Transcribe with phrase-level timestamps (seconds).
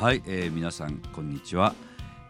[0.00, 1.74] はい、えー、皆さんこんにちは、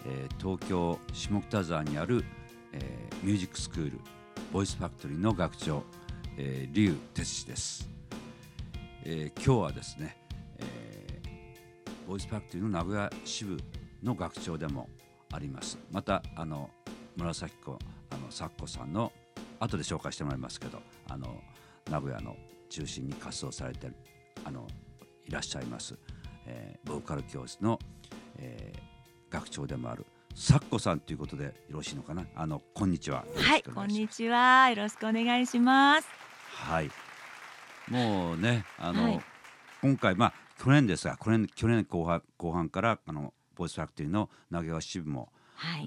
[0.04, 2.24] えー、東京下北沢にある、
[2.72, 4.00] えー、ミュージックスクール
[4.52, 5.84] ボイスファクトリーの学長、
[6.36, 7.88] えー、劉哲司です、
[9.04, 10.16] えー、今日はですね、
[10.58, 13.56] えー、ボイスファクトリーの名古屋支部
[14.02, 14.88] の学長でも
[15.32, 15.78] あります。
[15.92, 16.70] またあの
[17.16, 17.78] 紫子
[18.10, 19.12] あの咲子さんの
[19.60, 21.36] 後で紹介してもらいますけどあの
[21.88, 22.34] 名古屋の
[22.68, 23.92] 中心に活動されて
[24.44, 24.66] あの
[25.28, 25.96] いらっしゃいます、
[26.46, 27.78] えー、ボーカル教室の、
[28.38, 32.24] えー、学長でもあるさっこさんということでよろしいのかな？
[32.34, 33.24] あのこんにちは。
[33.36, 34.70] はいこんにちは。
[34.70, 36.08] よろしくお願いします。
[36.52, 36.90] はい。
[37.88, 39.20] もうねあの、はい、
[39.82, 40.32] 今回まあ
[40.62, 45.32] 去年ですが去年去年後半後半からあのボイスファクトリーの投げ川支部も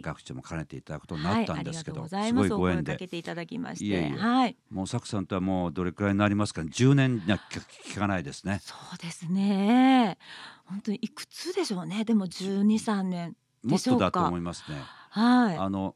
[0.02, 2.96] 学長も兼ねていただくことになったんですけど、はい、すごいご縁で。
[2.96, 7.40] けていただきまして、いえいえはい、もうサクさんとはもうどれくらいになりますか、ね、10年には
[7.86, 8.60] 聞かないですね。
[8.62, 10.18] そうですね。
[10.66, 12.06] 本当にいくつでしょうね。
[12.06, 14.82] でも12、3年もっとだと思いますね。
[15.10, 15.58] はい。
[15.58, 15.96] あの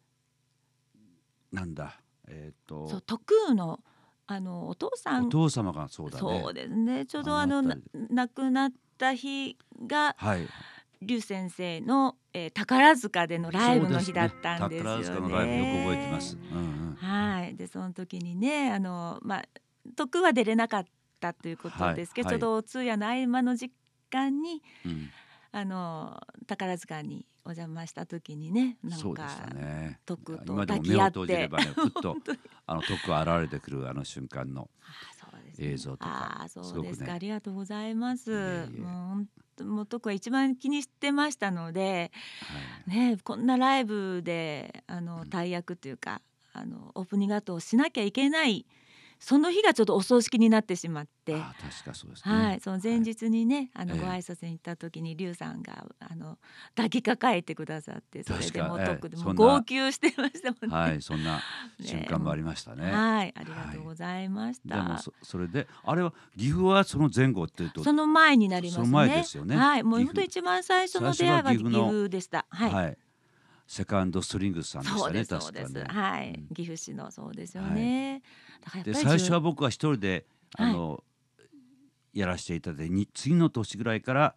[1.51, 1.99] なんだ？
[2.27, 2.87] えっ、ー、と。
[2.89, 3.79] そう特の
[4.27, 6.19] あのお父さんお父様がそうだね。
[6.19, 7.05] そうですね。
[7.05, 7.63] ちょうどあの
[8.09, 10.15] 亡くなった日が。
[10.17, 10.47] はい。
[11.01, 14.97] 劉先生の、えー、宝塚でのライブの日だったんですよね。
[14.99, 16.37] ね宝塚のライブよく覚えてます。
[16.51, 17.55] うんうん、はい。
[17.55, 19.43] でその時にねあのまあ
[19.95, 20.85] 徳は出れなかっ
[21.19, 23.71] たということですけど、はい、ちょうど通夜の合間の時
[24.09, 25.09] 間に、うん、
[25.51, 32.17] あの宝塚にお邪魔した時にねなんか、ね、徳と抱き合って、ね、ふっと
[32.67, 34.69] あの徳が現れてくるあの瞬間の
[35.59, 36.41] 映像とか。
[36.43, 38.31] あそうですか、ね、ありがとうございます。
[38.31, 39.25] いえいえも
[39.59, 42.11] うも徳は一番気にしてましたので、
[42.87, 46.21] はい、ね、こんなライブであの大役というか、
[46.53, 48.65] あのオープニングアートをしなきゃいけない
[49.19, 51.33] その日がちょっとお葬式になってしまって。
[51.33, 56.37] 確かそうです、ね、はい、その前日にね、はい、あのご挨拶に行った時に龍さんがあの
[56.75, 60.75] 抱きかかえてくださってそれでも特でも号泣してましたもんね。
[60.75, 61.01] はい。
[61.01, 61.41] そんな
[61.81, 62.85] 瞬間もありましたね。
[62.85, 63.33] ねはい。
[63.35, 64.77] ありがとうございました。
[64.77, 68.85] はい、でもそそれであれは岐阜はその前後っていうとその前になりますね。
[68.85, 69.55] その前ですよね。
[69.55, 69.83] はい。
[69.83, 72.45] もう本当一番最初の出会いは岐阜でした。
[72.49, 72.97] はい、はい
[73.67, 75.83] セカンドストリングスさんでしたね確かね。
[75.87, 78.21] はい、岐阜市のそうですよね。
[78.63, 80.25] はい、で最初は僕は一人で
[80.57, 81.03] あの、
[81.37, 81.43] は
[82.13, 84.35] い、やらせていただいて次の年ぐらいから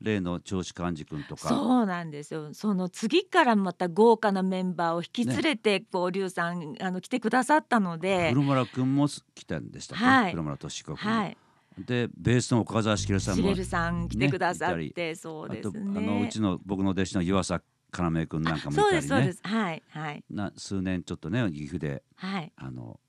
[0.00, 1.48] 例の長子寛治君とか。
[1.48, 2.54] そうなんですよ。
[2.54, 8.30] その次からまた豪華なメンバーを引き連れて、ね、こう龍さんあの来てくださったので。
[8.30, 11.36] 古村君も来たんでしたっけ、はい、古村敏子君、はい、
[11.78, 15.80] でベースの岡澤茂さんも、ね、さん来てくださってそうですね。
[15.96, 17.60] あのうちの僕の弟子の湯浅
[17.92, 19.02] 要君なんかもいたりね。
[19.02, 20.24] そうですはいはい。
[20.30, 23.00] な数年ちょっとね岐阜で、はい、あの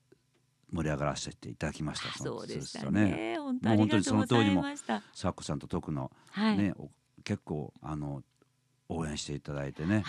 [0.72, 2.18] 盛り上がらせていただきました。
[2.18, 3.36] そうでしたね。
[3.38, 4.64] 本当本当にその通りも
[5.14, 6.74] サッコさんと徳の、はい、ね
[7.24, 8.22] 結構あの
[8.88, 10.04] 応援していただいてね。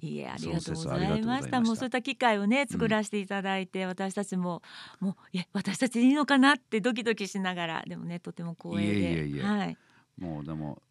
[0.00, 1.60] いえありがとうございました。
[1.60, 4.62] もうそういった機会をね作らせていただいて、うん、私たちも
[5.00, 9.00] もういや私たちいいのかなってドキドキしながらでもねとても光栄で。
[9.00, 9.42] いえいえいえ。
[9.42, 9.78] はい、
[10.18, 10.82] もうでも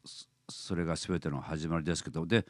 [0.50, 2.25] それがすべての始まりですけど。
[2.25, 2.45] で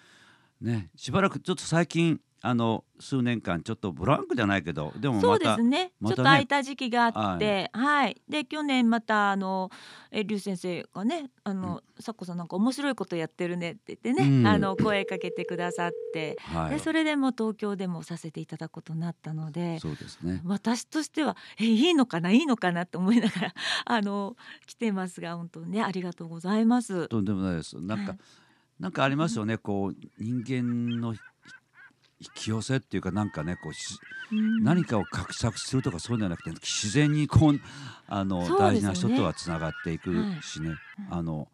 [0.62, 9.72] ねしばらくちょっと最近あの数年間ちょっとブランクじゃないけどでもそうですね、ま、ちょっと空いた時期があって、はい、はい、で去年またあの
[10.12, 20.42] え劉先生がねあの、うん、さっこさんなんか面白いことやってるねって言ってね、うん、あの声かけてくださって、はい、でそれでも東京でもさせていただくことになったのでそうですね。
[20.46, 23.54] 私としてはえいいのかないいのかなって思いながら
[23.86, 24.36] あの
[24.68, 27.08] 来てますが本当ねありがとうございます。
[27.08, 27.76] とんでもないです。
[27.80, 28.20] なんか、はい、
[28.80, 31.16] なんかありますよね、こう人間の
[32.20, 37.60] 引き寄せっていうかなんかねこう、うん、何かを画策するとかそうじゃなくて自然にこう
[38.08, 40.78] あの、ね、大事な人とはつながっていくしね、はい、
[41.12, 41.48] あの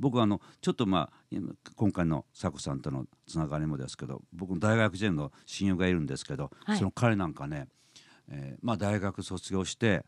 [0.00, 1.36] 僕はあのちょっとまあ
[1.76, 7.68] 今回の佐子さんとのつながりもですけど僕の大学時代の親友がいるんですけど、はい、その彼なんかね、
[8.30, 10.04] えー、まあ大学卒業して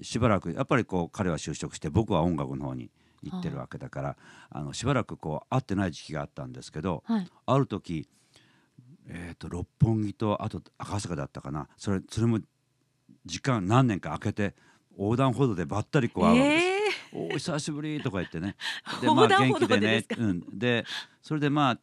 [0.00, 2.90] しばらくやっぱりこう彼は就職して僕は音楽の方に
[3.30, 4.16] 行ってるわけだから、
[4.50, 8.08] あのしばらくこう会ってない時期があったんですけど、はい、ある時
[9.06, 11.68] えーと、六本木とあと赤坂だったかな。
[11.76, 12.40] それそれも
[13.26, 14.54] 時間何年か空けて
[14.98, 16.66] 横断歩道でばったりこう会うわけです。
[17.12, 18.56] えー、お久しぶりとか言ってね。
[19.00, 20.04] でまあ元気でね。
[20.16, 20.84] うん、で
[21.22, 21.80] それでまあ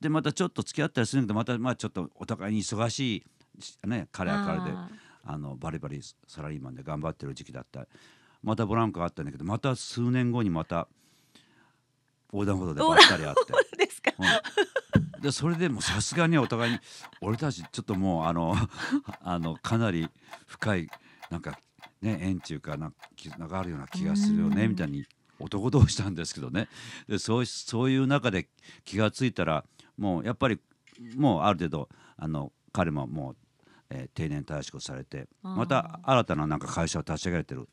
[0.00, 3.24] でまたちょっと付き合ったりするんだけどまたまあちょっとお互いに忙し
[3.84, 4.76] い、ね、彼は彼で
[5.24, 7.86] あのバリバリサラリーマンで頑張ってる時期だった
[8.44, 10.86] またブランクがあったんだけどまた数年後にまた
[12.32, 13.52] 横断歩道でばったり会って。
[15.20, 16.78] でそれでもさすがにお互いに
[17.22, 18.54] 俺たちちょっともうあの
[19.22, 20.06] あのかなり
[20.46, 20.90] 深い
[21.30, 21.58] なんか
[22.02, 25.06] ね縁中かな絆があるような気がするよねみたいに
[25.38, 26.68] 男同士なんですけどね。
[27.08, 28.50] でそうそういう中で
[28.84, 29.64] 気が付いたら
[29.96, 30.60] もうやっぱり
[31.16, 31.88] もうある程度
[32.18, 33.36] あの彼ももう、
[33.88, 37.68] えー、定年退職されてまた新たななんか会社を立ち上げてる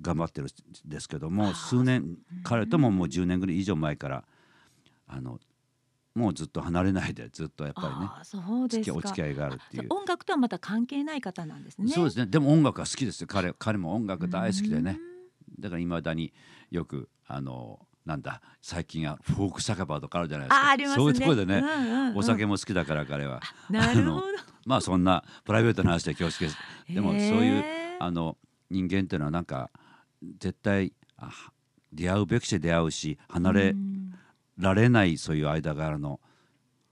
[0.00, 4.24] 頑張ってるんですけども数年彼とももう10年ぐらい以上前から
[5.08, 5.40] あの
[6.14, 9.86] もうずっと離れないでずっとやっぱりねそうですお付き合いがあるっていう。
[9.90, 11.88] 音楽とはまた関係ない方なんですね。
[11.92, 12.26] そうですね。
[12.26, 13.26] でも音楽が好きですよ。
[13.28, 14.98] 彼彼も音楽大好きでね。
[15.58, 16.32] だからいまだに
[16.70, 23.40] よくあのなんだ最近はフォーク酒場とかあるじゃないですか、ね、そういうところでね、うんうんうん、お酒も好きだから彼は。
[23.68, 24.22] なるほど。
[24.66, 26.92] まあそんなプライベートな話で恐縮です。
[26.92, 27.64] でもそういう
[28.00, 28.36] あの
[28.68, 29.70] 人間っていうのはなんか
[30.22, 30.92] 絶対
[31.92, 33.74] 出会うべきして出会うし離れ
[34.58, 36.20] られないそういう間柄の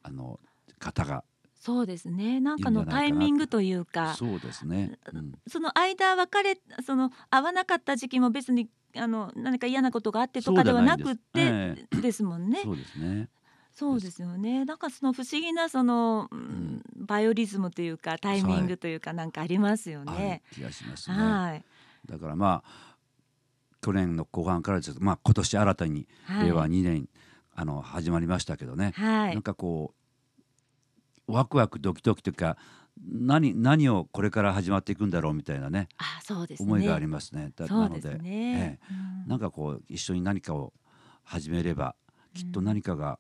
[0.02, 0.40] あの
[0.78, 1.24] 方が
[1.60, 12.62] そうですねなんかのタイミングというかそうですね、うん、その間別れその会わなかった時期も別にあの何か嫌なことがあってとかではなくてですもんね。
[12.64, 13.28] そうですね
[13.72, 14.64] そうですよね。
[14.64, 20.42] なんかその不思議なその、うん、バイオリズムというかタイミングというかなんかありますよね。
[20.52, 21.16] 気がしますね。
[21.16, 21.64] はい。
[22.10, 22.87] だからまあ
[23.80, 26.08] 去年の後半からですまあ今年新たに
[26.42, 27.08] 令和2年、
[27.54, 29.94] あの始まりましたけどね、はい、なんかこ
[31.26, 32.56] うワクワクドキドキというか
[33.06, 37.52] 何何をこれから始まっていくんだろうみたいなねあそうです、ね、思いがありますね。
[37.58, 38.20] なので、ね。
[38.24, 40.72] ええ、うん、なんかこう一緒に何かを
[41.24, 41.94] 始めれば
[42.34, 43.18] きっと何かが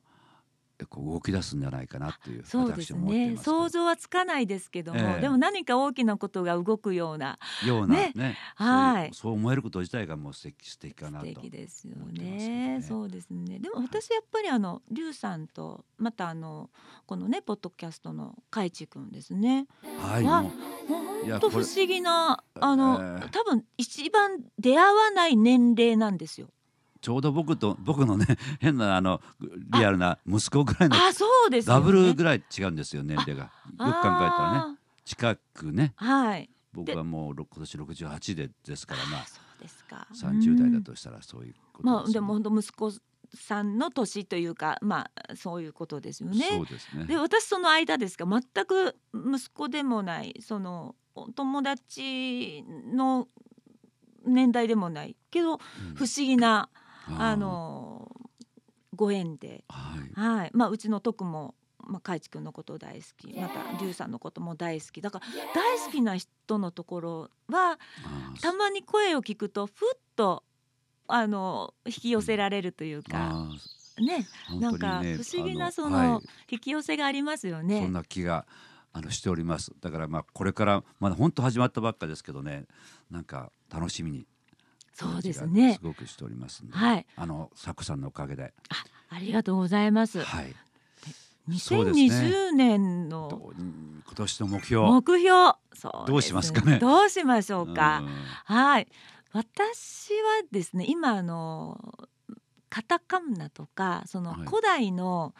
[0.86, 3.36] こう動き出すんじゃないかなっていうそうですね。
[3.36, 9.10] 想像はつかないですけども、えー、でも何か大きなことが動くようなようなね、ね、はい。
[9.12, 13.58] そう思えること自体がもう素敵素敵かなと素敵ですよね、ね、そうですね。
[13.58, 16.70] でも私やっぱりあの龍さんとまたあの
[17.06, 19.66] このねポッドキャストの海地君ですね。
[20.00, 20.98] はいもう。
[21.24, 26.48] 本当不思議なあの、えー、多分一番出会わない年齢なんですよ
[27.00, 28.26] ちょうど僕と僕のね
[28.60, 33.44] 変なあのリアルな息子ぐらいのあそうです、ね、ダブルぐらい違うんですよ年齢が。
[33.44, 34.78] よく考えたらね。
[35.04, 40.06] 近くね、はい、僕はもう今年68でですからまあそうですか。
[40.12, 42.92] 30代だとしたらそういうことです、ね、まあでも本当息子
[43.34, 46.46] さんの年というかまあそういうことですよね。
[46.50, 47.04] そうですね。
[47.04, 50.34] で私その間ですが全く息子でもない。
[50.40, 50.94] その
[51.34, 53.28] 友達の
[54.26, 55.16] 年代でもない。
[55.30, 55.58] けど、
[55.94, 56.68] 不思議な
[57.16, 58.10] あの
[58.94, 61.54] ご縁で、はい、はい、まあうちの徳も
[61.88, 63.32] まあ、海地君のこと大好き。
[63.38, 65.00] また龍さんのことも大好き。
[65.00, 67.78] だから大好きな人のところは
[68.42, 70.44] たまに声を聞くとふっと
[71.06, 73.46] あの引き寄せられるというか。
[73.98, 74.28] ね、
[74.60, 77.80] なんか不思議なその引き寄せがありますよね。
[77.82, 78.46] そんな気が
[78.92, 79.72] あのしております。
[79.80, 82.66] だからまあこれからまだ本当始まったばっかですけどね、
[83.10, 84.26] なんか楽しみに
[84.98, 85.74] そうですね。
[85.74, 87.06] すごくしておりますはい。
[87.14, 88.52] あのサクさんのおかげで。
[88.68, 90.20] あ、ありがとうございます。
[90.22, 90.52] はい。
[91.48, 94.86] 2020年の、今年の目標。
[94.86, 95.52] 目標。
[95.72, 96.78] そう、どうしますかね。
[96.80, 98.02] どうしましょうか。
[98.44, 98.88] はい。
[99.32, 101.78] 私はですね、今あの
[102.68, 105.32] カタカナとかその古代の、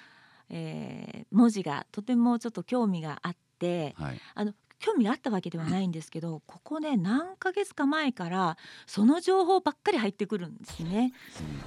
[0.49, 11.13] はい、えー、文字がとてもちょっと興味があって、はい、あの興味があったわけではないんですけどここね何ヶ月か前からその情報ばっかり入ってくるんですね。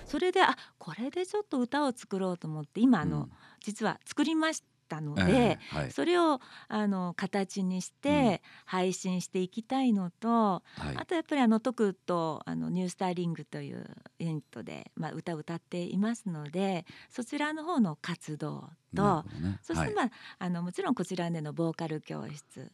[0.05, 3.29] それであこれでちょっと歌を作ろうと思って今あの、
[3.59, 13.85] 実は作りましたので、えーはい、それをあの形にして配信していきたいのと、うん、あとやっぱりあのトクとあのニュースターリングという
[14.19, 22.71] ユニットで、まあ、歌を歌っていますのでそちらの方の活動と、ね、そしてまあはい、あのもちろんこちらでのボーカル教室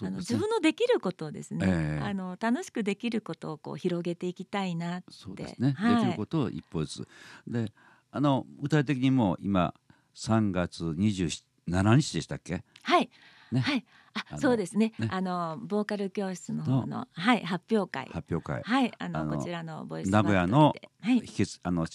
[0.00, 5.06] あの自分のできることをですね、えー、あの楽しくできることをこう広げていきたいなって。
[5.10, 7.08] そうですね、はい、できることを一歩ずつ。
[7.46, 7.72] で
[8.10, 9.74] あの具体的にもう今
[10.14, 12.64] 3月27日でしたっけ？
[12.82, 13.10] はい。
[13.52, 13.84] ね、はい。
[14.14, 14.92] あ、そうですね。
[14.98, 15.08] ね。
[15.10, 18.08] あのボーカル教室の方のはい発表会。
[18.12, 18.62] 発表会。
[18.62, 18.92] はい。
[18.98, 21.22] あのこちらのボイス名古屋の、はい、
[21.62, 21.86] あの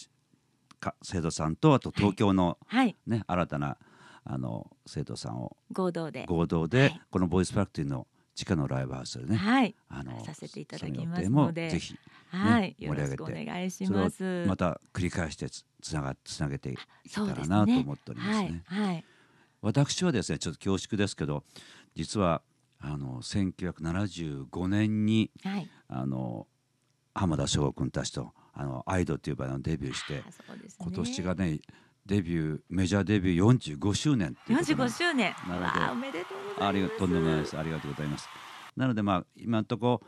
[0.80, 3.78] か生徒さんとあと東京の、はい、ね新たな
[4.25, 6.25] あの生徒さんを合同で。
[6.27, 11.70] 合同で、はい、このボイスファクトリーの地下のライブハウスでね、はい、あのさせていただきますので。
[11.70, 12.00] ぜひ、ね、
[12.30, 14.46] はい、よろしくお願いします。
[14.48, 18.63] また繰り返してつながつなげていけたらなと思っておりますね。
[18.65, 19.06] はい、はい、
[19.62, 21.44] 私はですねちょっと恐縮ですけど
[21.96, 22.42] 実は
[22.80, 26.48] あの1975年に、はい、あの
[27.13, 30.24] 浜田省吾君たちとあのアイドというバンドデビューして、ね、
[30.80, 31.60] 今年がね
[32.06, 35.34] デビューメジャーデビュー45周年45周年。
[35.48, 36.68] なのでおめでとうございます。
[36.68, 37.58] ありがとんでもないです。
[37.58, 38.28] ありがとうございます。
[38.76, 40.08] なのでまあ今のところ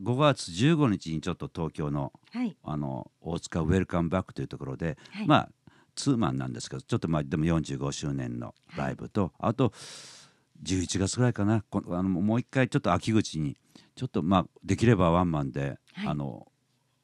[0.00, 2.56] 5月15日にちょっと東京の,、はい。
[2.62, 5.26] あの大塚ウェルカムバックというところで、はい。
[5.26, 5.48] まあ
[5.96, 9.72] ツーマンなんですけどちょっとまあでも45周年のライブと、あと
[10.62, 11.64] 11月ぐらいかな。
[11.68, 13.56] こあのもう一回ちょっと秋口に
[13.96, 16.08] ちょっとまあできればワンマンで、はい。
[16.08, 16.46] あの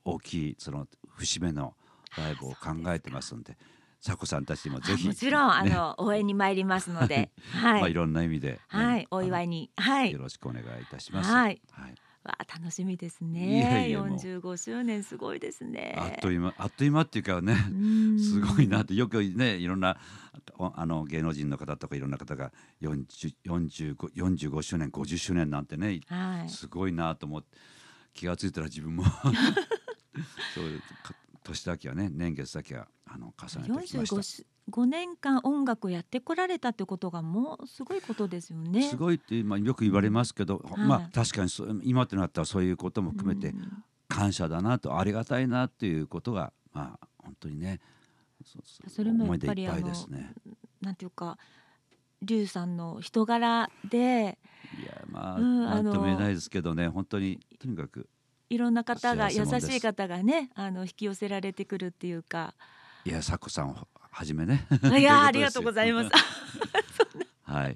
[0.05, 1.75] 大きいその節目の
[2.17, 3.59] ライブを考えてますんで
[4.05, 5.07] 佐子さんたちにもぜひ。
[5.07, 5.71] あもちろん、あね。
[5.71, 10.13] の応援に参りますので、 はい、まあ、いろんな意味でね、はい、お祝いに、はい。
[10.13, 11.31] よ、ろしくお願いいたします。
[11.31, 11.61] はい。
[11.73, 11.95] はい。
[12.25, 13.89] わあ楽しみですね。
[13.89, 14.09] いえもう。
[14.09, 15.95] 45周年すごいですね。
[15.97, 18.21] あっという間あっという間っていうかねうん。
[18.21, 19.99] すごいなってよくねいろんな
[20.59, 22.53] おあの芸能人の方とかいろんな方が
[22.83, 26.51] 40 45, 45周年50周年なんてねはい。
[26.51, 27.57] すごいなと思って
[28.15, 29.05] 気が付いたら自分も。
[30.55, 30.83] そう
[31.45, 34.23] 年だけはね年月だけはあの重ねてきました45。
[34.23, 38.83] し5年間音楽をやってこられたってことがもうすごいことですよね。
[38.83, 47.81] すごいって、まあ、よく言われますけど、はいまあ確かに今となったらそういうことも含めてうん感謝だなとありがたいなっていうことがまあ本当にね
[48.87, 50.33] それもやっぱりいっぱいですね。
[50.81, 51.39] なんていうか
[52.23, 54.39] 龍さんの人柄で
[54.83, 58.09] いやまあ、うんなんとも言えあのないですけどね本当にとにかく
[58.51, 62.55] いろんな方が優しい方がねあの引き寄せられてくるっていうか
[63.09, 63.77] いやさこさんを
[64.11, 64.67] はじめね。
[64.99, 66.11] いや ありがとうございます。
[67.43, 67.75] はい。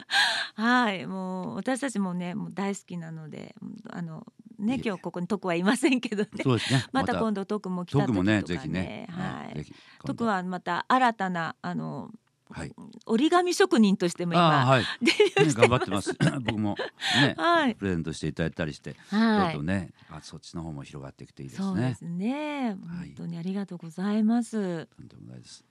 [0.55, 1.07] はい。
[1.07, 3.55] もう私たちもねもう大好きなので
[3.89, 4.27] あの
[4.59, 6.29] ね今日ここに徳はいませんけどね。
[6.43, 6.85] そうですね。
[6.93, 8.37] また今度徳も来た時とかね。
[8.37, 9.07] ねぜひね。
[9.09, 9.57] はい。
[9.57, 9.75] ぜひ。
[10.05, 12.11] 徳はまた新たなあの
[12.53, 12.73] はい。
[13.07, 14.85] 折り紙職人としても今はい。
[15.01, 16.15] デビューねしてま頑張ってます。
[16.45, 16.77] 僕も
[17.21, 21.67] ねはいプレゼントしていただいたりして、はいどんどんねあそっちの方も広がってきていいですね。
[21.67, 25.65] そうですね本当にありがとうございますとんでもないです。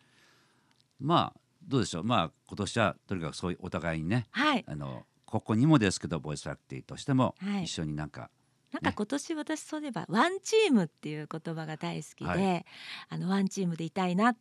[1.00, 2.04] まあどうでしょう。
[2.04, 8.30] まあ今年はとにかくそういうお互いにねはいあのここにもですけどボイスファクティとしてもはい一緒になんか
[8.72, 12.66] なんか今年私そういえばワンチームっていう言葉が大好きで、はい
[13.10, 14.38] あのワンチームでいたいなっ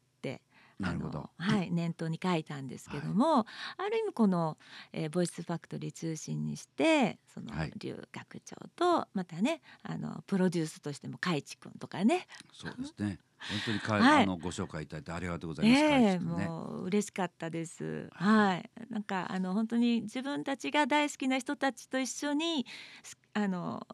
[0.82, 3.46] あの はい、念頭に書いたんですけども、
[3.76, 4.58] ある意味この、
[4.92, 13.18] えーボイスファクトリー通信にしてそのはい劉学長とまたねあのプロデュースとしても海地君とかねそうですね。
[13.40, 15.82] 本当にかい、 はいあのご紹介いただいてありがとうございます。
[15.82, 18.08] ええ海地君ねもう嬉しかったです。
[18.12, 22.66] はい、なんかあの本当に自分たちが大好きな人たちと一緒に
[23.02, 23.86] すあの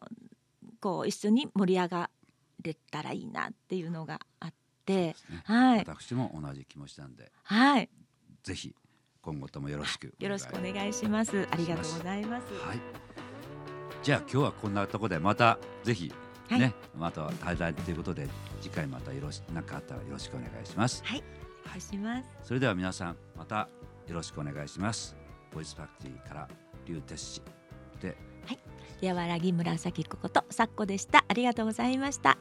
[0.79, 2.09] こう一緒に盛り上が
[2.61, 4.53] れたらいいなっていうのがあっ
[4.87, 7.89] て、ねはい私も同じ気持ちなんではい、
[8.43, 8.73] ぜひ
[9.21, 11.47] 今後ともよろしくよろしくおい願いします。
[11.51, 12.53] ありがとうございます。
[12.65, 12.79] はい。
[14.01, 16.13] じゃあ今日はこんなところでまたぜひ
[16.49, 18.25] はいね、また滞在ということで
[18.61, 21.03] 次回またよろし何かあったらよろしくお願いします。
[21.03, 21.23] はい、
[21.65, 22.29] お願いします。
[22.43, 23.67] それでは皆さんまた
[24.07, 25.17] よろしくお願いします。
[25.53, 26.47] ボイスファクティーから
[26.85, 27.41] 劉哲司
[28.01, 28.15] で
[29.01, 31.25] やわらぎ紫こことさっこでした。
[31.27, 32.37] ありがとうございました。